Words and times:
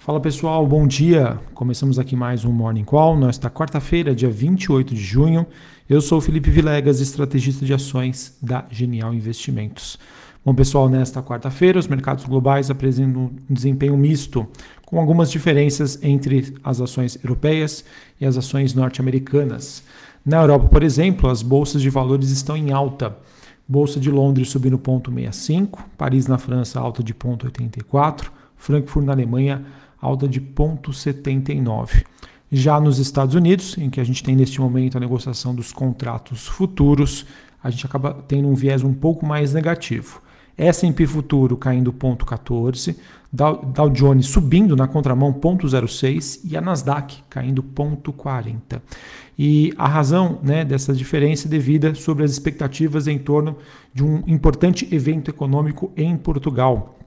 Fala 0.00 0.18
pessoal, 0.18 0.66
bom 0.66 0.86
dia. 0.86 1.38
Começamos 1.52 1.98
aqui 1.98 2.16
mais 2.16 2.42
um 2.46 2.50
Morning 2.50 2.84
Call. 2.84 3.18
Nesta 3.18 3.50
quarta-feira, 3.50 4.14
dia 4.14 4.30
28 4.30 4.94
de 4.94 5.00
junho. 5.00 5.46
Eu 5.86 6.00
sou 6.00 6.16
o 6.16 6.20
Felipe 6.22 6.48
Vilegas, 6.48 7.00
estrategista 7.00 7.66
de 7.66 7.74
ações 7.74 8.34
da 8.40 8.64
Genial 8.70 9.12
Investimentos. 9.12 9.98
Bom, 10.42 10.54
pessoal, 10.54 10.88
nesta 10.88 11.22
quarta-feira, 11.22 11.78
os 11.78 11.86
mercados 11.86 12.24
globais 12.24 12.70
apresentam 12.70 13.24
um 13.24 13.52
desempenho 13.52 13.94
misto, 13.94 14.48
com 14.86 14.98
algumas 14.98 15.30
diferenças 15.30 16.02
entre 16.02 16.54
as 16.64 16.80
ações 16.80 17.22
europeias 17.22 17.84
e 18.18 18.24
as 18.24 18.38
ações 18.38 18.72
norte-americanas. 18.72 19.82
Na 20.24 20.38
Europa, 20.38 20.66
por 20.68 20.82
exemplo, 20.82 21.28
as 21.28 21.42
bolsas 21.42 21.82
de 21.82 21.90
valores 21.90 22.30
estão 22.30 22.56
em 22.56 22.72
alta. 22.72 23.18
Bolsa 23.68 24.00
de 24.00 24.10
Londres 24.10 24.48
subindo 24.48 24.78
0,65, 24.78 25.78
Paris 25.98 26.26
na 26.26 26.38
França 26.38 26.80
alta 26.80 27.02
de 27.02 27.12
0,84, 27.12 28.30
Frankfurt 28.56 29.06
na 29.06 29.12
Alemanha 29.12 29.64
alta 30.00 30.26
de 30.26 30.40
0,79. 30.40 32.04
Já 32.50 32.80
nos 32.80 32.98
Estados 32.98 33.34
Unidos, 33.34 33.78
em 33.78 33.88
que 33.88 34.00
a 34.00 34.04
gente 34.04 34.24
tem 34.24 34.34
neste 34.34 34.60
momento 34.60 34.96
a 34.96 35.00
negociação 35.00 35.54
dos 35.54 35.72
contratos 35.72 36.48
futuros, 36.48 37.24
a 37.62 37.70
gente 37.70 37.86
acaba 37.86 38.12
tendo 38.26 38.48
um 38.48 38.54
viés 38.54 38.82
um 38.82 38.92
pouco 38.92 39.24
mais 39.24 39.54
negativo. 39.54 40.20
S&P 40.58 41.06
futuro 41.06 41.56
caindo 41.56 41.92
0,14, 41.92 42.96
Dow 43.32 43.88
Jones 43.90 44.26
subindo 44.26 44.76
na 44.76 44.86
contramão 44.86 45.32
0,06 45.32 46.40
e 46.44 46.56
a 46.56 46.60
Nasdaq 46.60 47.22
caindo 47.30 47.62
0,40. 47.62 48.82
E 49.38 49.72
a 49.78 49.88
razão 49.88 50.38
né, 50.42 50.64
dessa 50.64 50.92
diferença 50.92 51.48
é 51.48 51.50
devida 51.50 51.94
sobre 51.94 52.24
as 52.24 52.30
expectativas 52.30 53.06
em 53.06 53.18
torno 53.18 53.56
de 53.94 54.04
um 54.04 54.22
importante 54.26 54.86
evento 54.94 55.30
econômico 55.30 55.90
em 55.96 56.14
Portugal, 56.16 56.98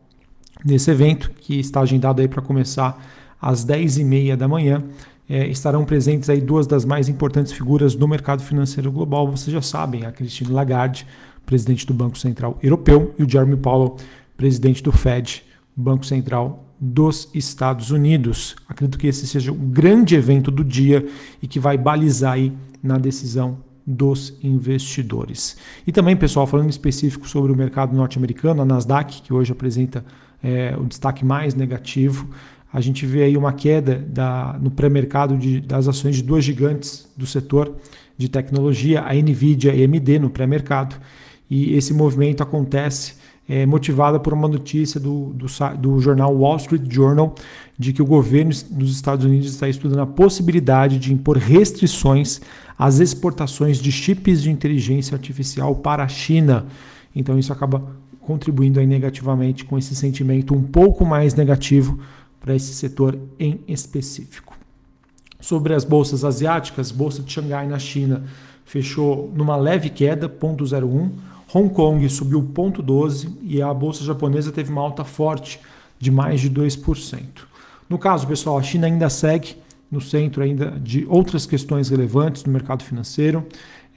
Nesse 0.63 0.91
evento, 0.91 1.31
que 1.31 1.59
está 1.59 1.81
agendado 1.81 2.21
aí 2.21 2.27
para 2.27 2.41
começar 2.41 3.01
às 3.41 3.65
10h30 3.65 4.35
da 4.35 4.47
manhã, 4.47 4.83
é, 5.29 5.47
estarão 5.47 5.85
presentes 5.85 6.29
aí 6.29 6.41
duas 6.41 6.67
das 6.67 6.85
mais 6.85 7.09
importantes 7.09 7.51
figuras 7.51 7.95
do 7.95 8.07
mercado 8.07 8.43
financeiro 8.43 8.91
global. 8.91 9.29
Vocês 9.29 9.53
já 9.53 9.61
sabem, 9.61 10.05
a 10.05 10.11
Christine 10.11 10.51
Lagarde, 10.51 11.07
presidente 11.45 11.85
do 11.85 11.93
Banco 11.93 12.17
Central 12.17 12.57
Europeu, 12.61 13.13
e 13.17 13.23
o 13.23 13.29
Jeremy 13.29 13.57
Powell, 13.57 13.97
presidente 14.37 14.81
do 14.83 14.91
Fed, 14.91 15.43
Banco 15.75 16.05
Central 16.05 16.65
dos 16.79 17.29
Estados 17.33 17.91
Unidos. 17.91 18.55
Acredito 18.67 18.97
que 18.97 19.07
esse 19.07 19.25
seja 19.25 19.51
o 19.51 19.55
grande 19.55 20.15
evento 20.15 20.51
do 20.51 20.63
dia 20.63 21.05
e 21.41 21.47
que 21.47 21.59
vai 21.59 21.77
balizar 21.77 22.33
aí 22.33 22.53
na 22.81 22.97
decisão 22.97 23.57
dos 23.85 24.37
investidores. 24.43 25.57
E 25.85 25.91
também, 25.91 26.15
pessoal, 26.15 26.47
falando 26.47 26.67
em 26.67 26.69
específico 26.69 27.27
sobre 27.27 27.51
o 27.51 27.55
mercado 27.55 27.95
norte-americano, 27.95 28.61
a 28.61 28.65
Nasdaq, 28.65 29.21
que 29.21 29.33
hoje 29.33 29.51
apresenta 29.51 30.03
é, 30.43 30.75
o 30.77 30.83
destaque 30.83 31.23
mais 31.23 31.55
negativo. 31.55 32.27
A 32.71 32.81
gente 32.81 33.05
vê 33.05 33.23
aí 33.23 33.37
uma 33.37 33.53
queda 33.53 34.03
da, 34.07 34.57
no 34.61 34.69
pré-mercado 34.69 35.37
das 35.61 35.87
ações 35.87 36.17
de 36.17 36.23
duas 36.23 36.43
gigantes 36.43 37.07
do 37.15 37.25
setor 37.25 37.75
de 38.17 38.27
tecnologia, 38.27 39.01
a 39.01 39.13
Nvidia 39.13 39.73
e 39.73 39.81
a 39.81 39.85
AMD 39.85 40.19
no 40.19 40.29
pré-mercado. 40.29 40.95
E 41.49 41.75
esse 41.75 41.93
movimento 41.93 42.41
acontece 42.41 43.15
é, 43.47 43.65
motivado 43.65 44.19
por 44.19 44.33
uma 44.33 44.47
notícia 44.47 44.99
do, 44.99 45.33
do, 45.33 45.45
do, 45.77 45.99
jornal 45.99 46.35
Wall 46.35 46.57
Street 46.57 46.83
Journal 46.89 47.35
de 47.77 47.91
que 47.91 48.01
o 48.01 48.05
governo 48.05 48.51
dos 48.71 48.95
Estados 48.95 49.25
Unidos 49.25 49.49
está 49.49 49.67
estudando 49.67 49.99
a 49.99 50.05
possibilidade 50.07 50.97
de 50.97 51.13
impor 51.13 51.37
restrições 51.37 52.41
às 52.77 52.99
exportações 52.99 53.79
de 53.79 53.91
chips 53.91 54.41
de 54.41 54.49
inteligência 54.49 55.15
artificial 55.15 55.75
para 55.75 56.03
a 56.03 56.07
China. 56.07 56.65
Então 57.15 57.37
isso 57.37 57.51
acaba 57.51 57.83
contribuindo 58.25 58.79
aí 58.79 58.87
negativamente 58.87 59.65
com 59.65 59.77
esse 59.77 59.95
sentimento 59.95 60.55
um 60.55 60.63
pouco 60.63 61.05
mais 61.05 61.33
negativo 61.35 61.99
para 62.39 62.55
esse 62.55 62.73
setor 62.73 63.17
em 63.39 63.59
específico. 63.67 64.57
Sobre 65.39 65.73
as 65.73 65.83
bolsas 65.83 66.23
asiáticas, 66.23 66.91
bolsa 66.91 67.21
de 67.21 67.31
Xangai 67.31 67.67
na 67.67 67.79
China 67.79 68.23
fechou 68.65 69.31
numa 69.35 69.55
leve 69.55 69.89
queda, 69.89 70.27
0,01. 70.27 71.11
Hong 71.53 71.69
Kong 71.73 72.07
subiu 72.09 72.41
0,12 72.41 73.29
e 73.41 73.61
a 73.61 73.73
bolsa 73.73 74.03
japonesa 74.03 74.51
teve 74.51 74.71
uma 74.71 74.81
alta 74.81 75.03
forte 75.03 75.59
de 75.99 76.09
mais 76.09 76.41
de 76.41 76.49
2%. 76.49 77.19
No 77.89 77.99
caso, 77.99 78.25
pessoal, 78.25 78.57
a 78.57 78.63
China 78.63 78.87
ainda 78.87 79.09
segue 79.09 79.55
no 79.91 80.01
centro 80.01 80.41
ainda 80.41 80.71
de 80.71 81.05
outras 81.07 81.45
questões 81.45 81.89
relevantes 81.89 82.43
no 82.43 82.51
mercado 82.51 82.83
financeiro 82.83 83.45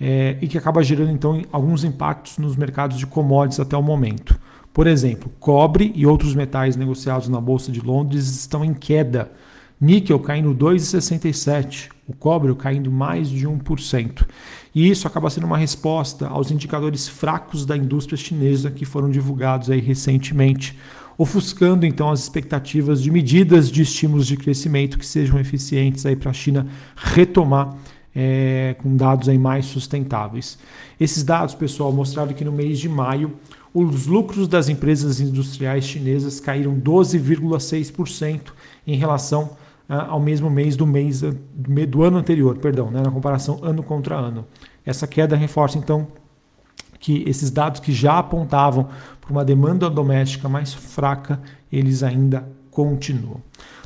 é, 0.01 0.37
e 0.41 0.49
que 0.49 0.59
acaba 0.59 0.83
gerando 0.83 1.11
então 1.11 1.43
alguns 1.51 1.84
impactos 1.84 2.39
nos 2.39 2.57
mercados 2.57 2.99
de 2.99 3.07
commodities 3.07 3.61
até 3.61 3.77
o 3.77 3.83
momento. 3.83 4.39
Por 4.73 4.87
exemplo, 4.87 5.33
cobre 5.41 5.91
e 5.95 6.07
outros 6.07 6.34
metais 6.34 6.77
negociados 6.77 7.29
na 7.29 7.41
Bolsa 7.41 7.73
de 7.73 7.81
Londres 7.81 8.29
estão 8.29 8.65
em 8.65 8.75
queda. 8.75 9.33
Níquel 9.81 10.19
caindo 10.19 10.55
2,67, 10.55 11.89
o 12.07 12.15
cobre 12.15 12.55
caindo 12.55 12.91
mais 12.91 13.29
de 13.29 13.47
1%. 13.47 14.27
E 14.75 14.89
isso 14.91 15.07
acaba 15.07 15.31
sendo 15.31 15.47
uma 15.47 15.57
resposta 15.57 16.27
aos 16.27 16.51
indicadores 16.51 17.09
fracos 17.09 17.65
da 17.65 17.77
indústria 17.77 18.17
chinesa 18.17 18.71
que 18.71 18.84
foram 18.84 19.11
divulgados 19.11 19.71
aí 19.71 19.81
recentemente, 19.81 20.78
ofuscando 21.19 21.87
então 21.87 22.11
as 22.11 22.21
expectativas 22.21 23.03
de 23.03 23.11
medidas 23.11 23.71
de 23.71 23.83
estímulos 23.83 24.27
de 24.27 24.37
crescimento 24.37 24.99
que 24.99 25.07
sejam 25.07 25.41
eficientes 25.41 26.05
para 26.19 26.31
a 26.31 26.34
China 26.34 26.67
retomar 26.95 27.75
é, 28.16 28.75
com 28.78 28.97
dados 28.97 29.28
aí 29.28 29.37
mais 29.37 29.66
sustentáveis. 29.66 30.59
Esses 30.99 31.22
dados, 31.22 31.54
pessoal, 31.54 31.93
mostraram 31.93 32.32
que 32.32 32.44
no 32.44 32.53
mês 32.53 32.78
de 32.78 32.88
maio 32.88 33.34
os 33.75 34.06
lucros 34.06 34.49
das 34.49 34.71
empresas 34.71 35.21
industriais 35.21 35.84
chinesas 35.84 36.41
caíram 36.41 36.75
12,6% 36.81 38.41
em 38.87 38.97
relação 38.97 39.50
ah, 39.87 40.06
ao 40.09 40.19
mesmo 40.19 40.49
mês 40.49 40.77
do 40.77 40.87
mês 40.87 41.21
do 41.88 42.03
ano 42.03 42.16
anterior, 42.16 42.56
perdão, 42.56 42.91
né, 42.91 43.03
na 43.03 43.10
comparação 43.10 43.60
ano 43.62 43.82
contra 43.82 44.16
ano. 44.16 44.47
Essa 44.84 45.06
queda 45.06 45.37
reforça 45.37 45.77
então 45.77 46.09
que 46.98 47.22
esses 47.27 47.50
dados 47.50 47.81
que 47.81 47.93
já 47.93 48.19
apontavam 48.19 48.88
para 49.21 49.31
uma 49.31 49.44
demanda 49.44 49.91
doméstica 49.91 50.48
mais 50.48 50.72
fraca, 50.72 51.38
eles 51.71 52.03
ainda 52.03 52.48
continuam. 52.76 53.41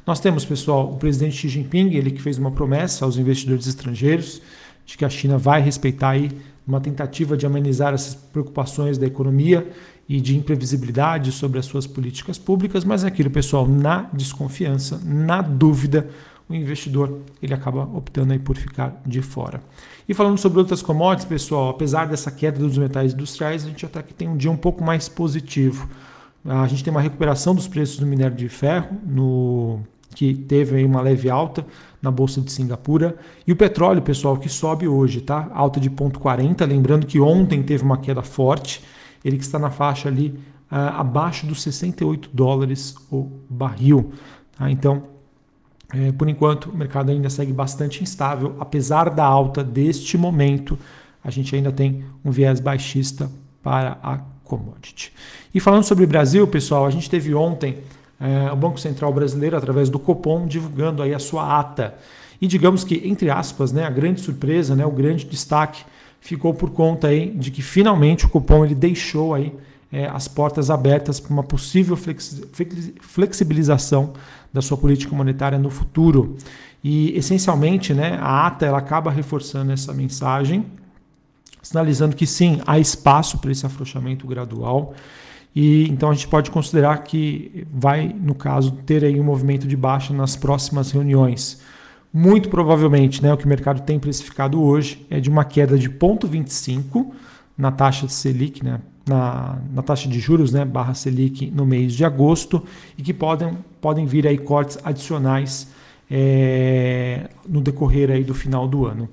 Nós 0.04 0.18
temos, 0.18 0.44
pessoal, 0.44 0.90
o 0.90 0.96
presidente 0.96 1.36
Xi 1.36 1.48
Jinping, 1.48 1.94
ele 1.94 2.10
que 2.10 2.20
fez 2.20 2.38
uma 2.38 2.50
promessa 2.50 3.04
aos 3.04 3.16
investidores 3.16 3.68
estrangeiros 3.68 4.42
de 4.84 4.98
que 4.98 5.04
a 5.04 5.08
China 5.08 5.38
vai 5.38 5.60
respeitar 5.62 6.10
aí 6.10 6.28
uma 6.66 6.80
tentativa 6.80 7.36
de 7.36 7.46
amenizar 7.46 7.94
essas 7.94 8.16
preocupações 8.16 8.98
da 8.98 9.06
economia 9.06 9.64
e 10.08 10.20
de 10.20 10.36
imprevisibilidade 10.36 11.30
sobre 11.30 11.60
as 11.60 11.66
suas 11.66 11.86
políticas 11.86 12.36
públicas, 12.36 12.84
mas 12.84 13.04
é 13.04 13.06
aquilo, 13.06 13.30
pessoal, 13.30 13.64
na 13.68 14.10
desconfiança, 14.12 15.00
na 15.04 15.40
dúvida, 15.40 16.08
o 16.48 16.54
investidor 16.54 17.20
ele 17.40 17.54
acaba 17.54 17.84
optando 17.96 18.32
aí 18.32 18.40
por 18.40 18.56
ficar 18.56 19.00
de 19.06 19.22
fora. 19.22 19.60
E 20.08 20.14
falando 20.14 20.36
sobre 20.36 20.58
outras 20.58 20.82
commodities, 20.82 21.28
pessoal, 21.28 21.68
apesar 21.68 22.08
dessa 22.08 22.32
queda 22.32 22.58
dos 22.58 22.76
metais 22.76 23.12
industriais, 23.12 23.64
a 23.64 23.68
gente 23.68 23.86
até 23.86 24.02
que 24.02 24.12
tem 24.12 24.26
um 24.26 24.36
dia 24.36 24.50
um 24.50 24.56
pouco 24.56 24.82
mais 24.82 25.08
positivo. 25.08 25.88
A 26.44 26.66
gente 26.66 26.82
tem 26.82 26.90
uma 26.90 27.00
recuperação 27.00 27.54
dos 27.54 27.68
preços 27.68 27.98
do 27.98 28.06
minério 28.06 28.36
de 28.36 28.48
ferro, 28.48 28.96
no, 29.06 29.80
que 30.14 30.34
teve 30.34 30.84
uma 30.84 31.00
leve 31.00 31.28
alta 31.28 31.66
na 32.00 32.10
Bolsa 32.10 32.40
de 32.40 32.50
Singapura. 32.50 33.16
E 33.46 33.52
o 33.52 33.56
petróleo, 33.56 34.02
pessoal, 34.02 34.36
que 34.36 34.48
sobe 34.48 34.88
hoje, 34.88 35.20
tá? 35.20 35.50
Alta 35.52 35.78
de 35.78 35.90
0,40. 35.90 36.66
Lembrando 36.66 37.06
que 37.06 37.20
ontem 37.20 37.62
teve 37.62 37.84
uma 37.84 37.98
queda 37.98 38.22
forte, 38.22 38.82
ele 39.24 39.36
que 39.36 39.44
está 39.44 39.58
na 39.58 39.70
faixa 39.70 40.08
ali 40.08 40.28
uh, 40.70 40.98
abaixo 40.98 41.46
dos 41.46 41.62
68 41.62 42.30
dólares 42.32 42.94
o 43.10 43.30
barril. 43.48 44.12
Tá? 44.56 44.70
Então, 44.70 45.04
é, 45.92 46.12
por 46.12 46.28
enquanto, 46.28 46.70
o 46.70 46.76
mercado 46.76 47.10
ainda 47.10 47.28
segue 47.28 47.52
bastante 47.52 48.02
instável, 48.02 48.56
apesar 48.60 49.10
da 49.10 49.24
alta 49.24 49.62
deste 49.62 50.16
momento, 50.16 50.78
a 51.22 51.30
gente 51.30 51.54
ainda 51.54 51.72
tem 51.72 52.04
um 52.24 52.30
viés 52.30 52.60
baixista 52.60 53.30
para 53.62 53.98
a 54.02 54.20
commodity. 54.50 55.12
E 55.54 55.60
falando 55.60 55.84
sobre 55.84 56.02
o 56.04 56.06
Brasil, 56.08 56.44
pessoal, 56.48 56.84
a 56.84 56.90
gente 56.90 57.08
teve 57.08 57.32
ontem 57.32 57.78
é, 58.20 58.50
o 58.52 58.56
Banco 58.56 58.80
Central 58.80 59.12
Brasileiro, 59.12 59.56
através 59.56 59.88
do 59.88 59.98
Copom, 59.98 60.47
divulgando 60.47 61.02
aí 61.02 61.14
a 61.14 61.18
sua 61.20 61.60
ata. 61.60 61.94
E 62.42 62.48
digamos 62.48 62.82
que, 62.82 63.00
entre 63.04 63.30
aspas, 63.30 63.70
né, 63.70 63.84
a 63.84 63.91
grande 63.91 64.20
surpresa, 64.20 64.74
né, 64.74 64.84
o 64.84 64.91
grande 64.91 65.24
destaque 65.24 65.84
ficou 66.20 66.52
por 66.52 66.70
conta 66.70 67.08
aí 67.08 67.30
de 67.30 67.50
que 67.50 67.62
finalmente 67.62 68.26
o 68.26 68.28
Copom 68.28 68.64
ele 68.64 68.74
deixou 68.74 69.34
aí 69.34 69.54
é, 69.92 70.06
as 70.06 70.26
portas 70.26 70.68
abertas 70.70 71.20
para 71.20 71.32
uma 71.32 71.42
possível 71.42 71.96
flexibilização 73.00 74.12
da 74.53 74.60
sua 74.60 74.76
política 74.76 75.14
monetária 75.14 75.58
no 75.58 75.70
futuro. 75.70 76.36
E 76.82 77.16
essencialmente, 77.16 77.94
né, 77.94 78.18
a 78.20 78.46
ata 78.46 78.66
ela 78.66 78.78
acaba 78.78 79.10
reforçando 79.10 79.72
essa 79.72 79.92
mensagem 79.92 80.66
sinalizando 81.62 82.16
que 82.16 82.27
sim, 82.27 82.60
há 82.66 82.78
espaço 82.78 83.39
para 83.39 83.51
esse 83.51 83.66
afrouxamento 83.66 84.27
gradual. 84.27 84.95
E 85.54 85.89
então 85.89 86.10
a 86.10 86.15
gente 86.15 86.28
pode 86.28 86.51
considerar 86.51 86.98
que 87.03 87.66
vai, 87.72 88.09
no 88.09 88.34
caso, 88.34 88.72
ter 88.86 89.04
aí 89.04 89.18
um 89.18 89.24
movimento 89.24 89.66
de 89.66 89.77
baixa 89.77 90.15
nas 90.15 90.36
próximas 90.36 90.91
reuniões. 90.91 91.60
Muito 92.12 92.48
provavelmente, 92.48 93.22
né, 93.22 93.33
o 93.33 93.36
que 93.36 93.45
o 93.45 93.48
mercado 93.48 93.83
tem 93.83 93.98
precificado 93.98 94.60
hoje 94.60 95.07
é 95.09 95.21
de 95.21 95.30
uma 95.30 95.45
queda 95.45 95.78
de 95.78 95.89
0,25 95.89 97.07
na 97.57 97.71
taxa 97.71 98.06
de 98.06 98.13
Selic, 98.13 98.65
né, 98.65 98.80
na, 99.06 99.59
na, 99.72 99.83
taxa 99.83 100.09
de 100.09 100.18
juros, 100.18 100.53
né, 100.53 100.65
barra 100.65 100.95
Selic, 100.95 101.51
no 101.51 101.65
mês 101.65 101.92
de 101.92 102.04
agosto 102.04 102.65
e 102.98 103.03
que 103.03 103.15
podem, 103.15 103.59
podem 103.80 104.06
vir 104.06 104.27
aí 104.27 104.39
cortes 104.39 104.78
adicionais 104.83 105.68
é, 106.10 107.28
no 107.48 107.60
decorrer 107.60 108.10
aí 108.10 108.24
do 108.24 108.34
final 108.34 108.66
do 108.66 108.86
ano. 108.86 109.09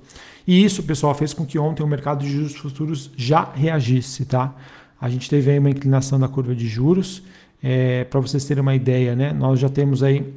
E 0.48 0.64
isso, 0.64 0.82
pessoal, 0.82 1.14
fez 1.14 1.34
com 1.34 1.44
que 1.44 1.58
ontem 1.58 1.82
o 1.82 1.86
mercado 1.86 2.24
de 2.24 2.30
juros 2.30 2.56
futuros 2.56 3.10
já 3.14 3.50
reagisse, 3.54 4.24
tá? 4.24 4.54
A 4.98 5.10
gente 5.10 5.28
teve 5.28 5.50
aí 5.50 5.58
uma 5.58 5.68
inclinação 5.68 6.18
da 6.18 6.26
curva 6.26 6.54
de 6.54 6.66
juros. 6.66 7.22
É, 7.62 8.04
Para 8.04 8.18
vocês 8.18 8.46
terem 8.46 8.62
uma 8.62 8.74
ideia, 8.74 9.14
né? 9.14 9.30
Nós 9.30 9.60
já 9.60 9.68
temos 9.68 10.02
aí 10.02 10.32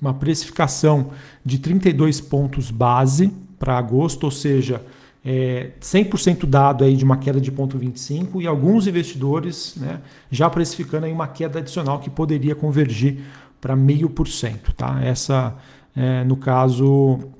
uma 0.00 0.14
precificação 0.14 1.10
de 1.44 1.58
32 1.58 2.20
pontos 2.20 2.70
base 2.70 3.32
para 3.58 3.76
agosto, 3.76 4.22
ou 4.22 4.30
seja, 4.30 4.80
é, 5.24 5.72
100% 5.80 6.46
dado 6.46 6.84
aí 6.84 6.94
de 6.94 7.04
uma 7.04 7.16
queda 7.16 7.40
de 7.40 7.50
0,25 7.50 8.40
e 8.40 8.46
alguns 8.46 8.86
investidores 8.86 9.74
né, 9.76 10.02
já 10.30 10.48
precificando 10.48 11.04
aí 11.06 11.12
uma 11.12 11.26
queda 11.26 11.58
adicional 11.58 11.98
que 11.98 12.08
poderia 12.08 12.54
convergir 12.54 13.18
para 13.60 13.76
0,5%. 13.76 14.72
Tá? 14.76 15.00
Essa, 15.02 15.56
é, 15.96 16.22
no 16.22 16.36
caso, 16.36 17.34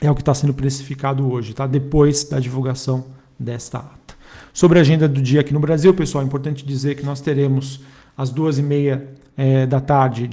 é 0.00 0.10
o 0.10 0.14
que 0.14 0.22
está 0.22 0.34
sendo 0.34 0.54
precificado 0.54 1.30
hoje, 1.30 1.54
tá? 1.54 1.66
depois 1.66 2.24
da 2.24 2.40
divulgação 2.40 3.06
desta 3.38 3.78
ata. 3.78 4.14
Sobre 4.52 4.78
a 4.78 4.82
agenda 4.82 5.08
do 5.08 5.20
dia 5.20 5.40
aqui 5.40 5.52
no 5.52 5.60
Brasil, 5.60 5.92
pessoal, 5.94 6.24
é 6.24 6.26
importante 6.26 6.64
dizer 6.64 6.96
que 6.96 7.04
nós 7.04 7.20
teremos 7.20 7.80
às 8.16 8.30
duas 8.30 8.58
e 8.58 8.62
meia 8.62 9.08
é, 9.36 9.66
da 9.66 9.80
tarde 9.80 10.28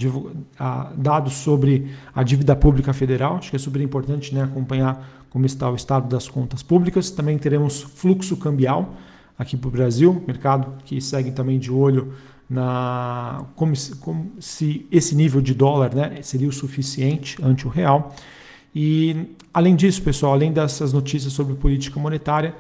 dados 0.97 1.33
sobre 1.33 1.91
a 2.13 2.23
dívida 2.23 2.55
pública 2.55 2.93
federal. 2.93 3.37
Acho 3.37 3.51
que 3.51 3.55
é 3.55 3.59
super 3.59 3.81
importante 3.81 4.33
né, 4.33 4.43
acompanhar 4.43 5.25
como 5.29 5.45
está 5.45 5.69
o 5.69 5.75
estado 5.75 6.07
das 6.07 6.27
contas 6.27 6.63
públicas. 6.63 7.11
Também 7.11 7.37
teremos 7.37 7.81
fluxo 7.81 8.35
cambial 8.37 8.95
aqui 9.37 9.55
para 9.55 9.67
o 9.67 9.71
Brasil, 9.71 10.23
mercado 10.25 10.83
que 10.83 10.99
segue 10.99 11.31
também 11.31 11.59
de 11.59 11.71
olho 11.71 12.13
na 12.49 13.45
como, 13.55 13.73
como 13.99 14.31
se 14.39 14.87
esse 14.91 15.15
nível 15.15 15.41
de 15.41 15.53
dólar 15.53 15.93
né, 15.93 16.21
seria 16.21 16.47
o 16.47 16.51
suficiente 16.51 17.37
ante 17.43 17.67
o 17.67 17.69
real. 17.69 18.15
E 18.79 19.25
além 19.51 19.75
disso, 19.75 20.03
pessoal, 20.03 20.33
além 20.33 20.51
dessas 20.51 20.93
notícias 20.93 21.33
sobre 21.33 21.55
política 21.55 21.99
monetária, 21.99 22.53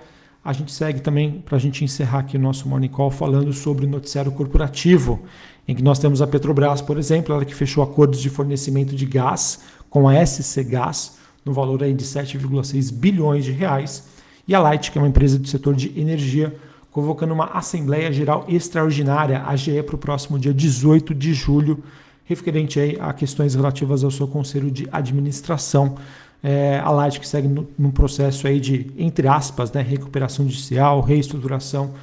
a 0.43 0.51
gente 0.51 0.71
segue 0.71 0.99
também, 0.99 1.43
para 1.45 1.57
a 1.57 1.59
gente 1.59 1.83
encerrar 1.83 2.21
aqui 2.21 2.37
o 2.37 2.39
nosso 2.39 2.67
Morning 2.67 2.87
Call, 2.87 3.11
falando 3.11 3.53
sobre 3.53 3.85
o 3.85 3.87
noticiário 3.87 4.31
corporativo, 4.31 5.19
em 5.67 5.75
que 5.75 5.83
nós 5.83 5.99
temos 5.99 6.19
a 6.19 6.25
Petrobras, 6.25 6.81
por 6.81 6.97
exemplo, 6.97 7.35
ela 7.35 7.45
que 7.45 7.53
fechou 7.53 7.83
acordos 7.83 8.19
de 8.19 8.31
fornecimento 8.31 8.95
de 8.95 9.05
gás 9.05 9.59
com 9.91 10.09
a 10.09 10.25
SC 10.25 10.63
Gás, 10.63 11.19
no 11.45 11.53
valor 11.53 11.83
aí 11.83 11.93
de 11.93 12.03
7,6 12.03 12.91
bilhões 12.91 13.45
de 13.45 13.51
reais, 13.51 14.07
e 14.47 14.55
a 14.55 14.59
Light, 14.59 14.91
que 14.91 14.97
é 14.97 15.01
uma 15.01 15.09
empresa 15.09 15.37
do 15.37 15.47
setor 15.47 15.75
de 15.75 15.99
energia, 15.99 16.55
convocando 16.89 17.31
uma 17.31 17.45
Assembleia 17.45 18.11
Geral 18.11 18.43
Extraordinária, 18.49 19.43
AGE, 19.43 19.83
para 19.83 19.95
o 19.95 19.99
próximo 19.99 20.39
dia 20.39 20.51
18 20.51 21.13
de 21.13 21.31
julho, 21.35 21.83
referente 22.27 22.79
aí 22.79 22.97
a 22.99 23.13
questões 23.13 23.55
relativas 23.55 24.03
ao 24.03 24.11
seu 24.11 24.27
conselho 24.27 24.69
de 24.69 24.87
administração. 24.91 25.95
É, 26.43 26.79
a 26.79 26.91
Light 26.91 27.19
que 27.19 27.27
segue 27.27 27.47
no, 27.47 27.67
num 27.79 27.89
processo 27.89 28.45
aí 28.45 28.59
de, 28.59 28.91
entre 28.97 29.27
aspas, 29.27 29.71
né, 29.71 29.81
recuperação 29.81 30.45
judicial, 30.45 31.01
reestruturação, 31.01 31.93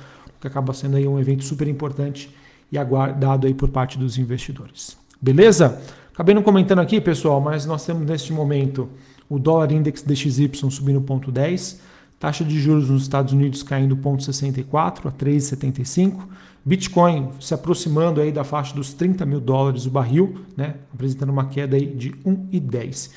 que 0.41 0.47
acaba 0.49 0.73
sendo 0.73 0.97
aí 0.97 1.06
um 1.06 1.21
evento 1.21 1.44
super 1.44 1.69
importante 1.69 2.35
e 2.73 2.79
aguardado 2.79 3.47
aí 3.47 3.55
por 3.55 3.69
parte 3.69 3.99
dos 3.99 4.19
investidores. 4.19 4.97
Beleza? 5.21 5.81
Acabei 6.12 6.35
não 6.35 6.43
comentando 6.43 6.81
aqui, 6.81 7.00
pessoal, 7.00 7.41
mas 7.41 7.67
nós 7.67 7.85
temos 7.85 8.06
neste 8.06 8.32
momento 8.32 8.88
o 9.29 9.38
dólar 9.38 9.73
index 9.73 10.03
DXY 10.03 10.50
subindo 10.70 11.00
0,10, 11.00 11.79
taxa 12.25 12.43
de 12.43 12.59
juros 12.59 12.88
nos 12.88 13.03
Estados 13.03 13.35
Unidos 13.35 13.62
caindo 13.62 13.94
0,64 13.94 15.09
a 15.09 15.12
3,75, 15.12 16.21
Bitcoin 16.65 17.29
se 17.38 17.53
aproximando 17.53 18.19
aí 18.19 18.32
da 18.32 18.43
faixa 18.43 18.75
dos 18.75 18.94
30 18.94 19.26
mil 19.26 19.41
dólares 19.43 19.85
o 19.85 19.91
barril, 19.91 20.37
né, 20.56 20.76
apresentando 20.94 21.29
uma 21.29 21.44
queda 21.44 21.76
aí 21.76 21.85
de 21.85 22.12
1,10. 22.25 23.11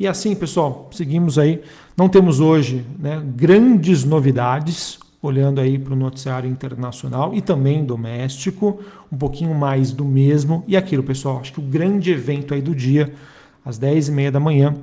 E 0.00 0.08
assim, 0.08 0.34
pessoal, 0.34 0.88
seguimos 0.90 1.38
aí. 1.38 1.60
Não 1.94 2.08
temos 2.08 2.40
hoje 2.40 2.86
né, 2.98 3.22
grandes 3.36 4.02
novidades, 4.02 4.98
olhando 5.20 5.60
aí 5.60 5.78
para 5.78 5.92
o 5.92 5.96
noticiário 5.96 6.48
internacional 6.48 7.34
e 7.34 7.42
também 7.42 7.84
doméstico, 7.84 8.80
um 9.12 9.18
pouquinho 9.18 9.54
mais 9.54 9.92
do 9.92 10.06
mesmo. 10.06 10.64
E 10.66 10.74
aquilo, 10.74 11.02
pessoal, 11.02 11.40
acho 11.40 11.52
que 11.52 11.60
o 11.60 11.62
grande 11.62 12.10
evento 12.12 12.54
aí 12.54 12.62
do 12.62 12.74
dia, 12.74 13.12
às 13.62 13.78
10h30 13.78 14.30
da 14.30 14.40
manhã, 14.40 14.74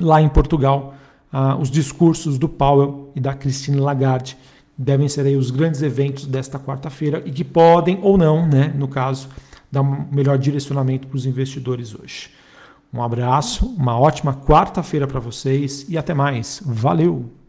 lá 0.00 0.22
em 0.22 0.28
Portugal, 0.30 0.94
ah, 1.36 1.56
os 1.56 1.68
discursos 1.68 2.38
do 2.38 2.48
Powell 2.48 3.10
e 3.12 3.18
da 3.18 3.34
Christine 3.34 3.80
Lagarde 3.80 4.38
devem 4.78 5.08
ser 5.08 5.26
aí 5.26 5.34
os 5.34 5.50
grandes 5.50 5.82
eventos 5.82 6.26
desta 6.26 6.60
quarta-feira 6.60 7.24
e 7.26 7.32
que 7.32 7.42
podem 7.42 7.98
ou 8.02 8.16
não, 8.16 8.46
né, 8.46 8.72
no 8.76 8.86
caso, 8.86 9.28
dar 9.70 9.82
um 9.82 10.06
melhor 10.12 10.38
direcionamento 10.38 11.08
para 11.08 11.16
os 11.16 11.26
investidores 11.26 11.92
hoje. 11.92 12.30
Um 12.92 13.02
abraço, 13.02 13.66
uma 13.66 13.98
ótima 13.98 14.32
quarta-feira 14.32 15.08
para 15.08 15.18
vocês 15.18 15.84
e 15.88 15.98
até 15.98 16.14
mais. 16.14 16.62
Valeu! 16.64 17.43